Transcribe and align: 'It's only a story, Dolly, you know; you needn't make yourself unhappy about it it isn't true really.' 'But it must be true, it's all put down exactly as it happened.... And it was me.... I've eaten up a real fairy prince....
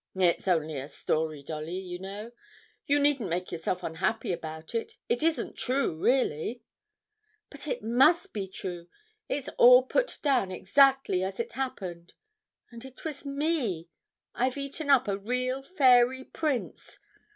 'It's 0.15 0.47
only 0.47 0.79
a 0.79 0.87
story, 0.87 1.43
Dolly, 1.43 1.77
you 1.77 1.99
know; 1.99 2.31
you 2.87 2.97
needn't 2.99 3.29
make 3.29 3.51
yourself 3.51 3.83
unhappy 3.83 4.33
about 4.33 4.73
it 4.73 4.97
it 5.07 5.21
isn't 5.21 5.55
true 5.57 6.01
really.' 6.03 6.63
'But 7.51 7.67
it 7.67 7.83
must 7.83 8.33
be 8.33 8.47
true, 8.47 8.87
it's 9.29 9.49
all 9.59 9.83
put 9.83 10.17
down 10.23 10.49
exactly 10.49 11.21
as 11.21 11.39
it 11.39 11.51
happened.... 11.51 12.13
And 12.71 12.83
it 12.83 13.05
was 13.05 13.27
me.... 13.27 13.89
I've 14.33 14.57
eaten 14.57 14.89
up 14.89 15.07
a 15.07 15.19
real 15.19 15.61
fairy 15.61 16.23
prince.... 16.23 16.97